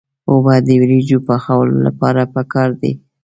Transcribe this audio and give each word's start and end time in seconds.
اوبه 0.29 0.53
د 0.67 0.69
وریجو 0.81 1.17
پخولو 1.27 1.77
لپاره 1.87 2.21
پکار 2.35 2.69
دي. 2.81 2.91